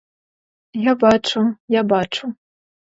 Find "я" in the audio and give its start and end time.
0.87-0.93, 1.79-1.87